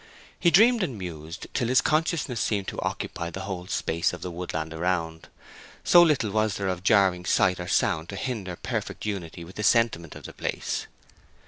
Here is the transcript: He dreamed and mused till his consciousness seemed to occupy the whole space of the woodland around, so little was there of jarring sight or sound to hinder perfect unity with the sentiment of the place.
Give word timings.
He 0.39 0.49
dreamed 0.49 0.81
and 0.81 0.97
mused 0.97 1.45
till 1.53 1.67
his 1.67 1.79
consciousness 1.79 2.41
seemed 2.41 2.67
to 2.69 2.81
occupy 2.81 3.29
the 3.29 3.41
whole 3.41 3.67
space 3.67 4.13
of 4.13 4.23
the 4.23 4.31
woodland 4.31 4.73
around, 4.73 5.27
so 5.83 6.01
little 6.01 6.31
was 6.31 6.55
there 6.57 6.69
of 6.69 6.81
jarring 6.81 7.23
sight 7.23 7.59
or 7.59 7.67
sound 7.67 8.09
to 8.09 8.15
hinder 8.15 8.55
perfect 8.55 9.05
unity 9.05 9.43
with 9.43 9.57
the 9.57 9.63
sentiment 9.63 10.15
of 10.15 10.23
the 10.23 10.33
place. 10.33 10.87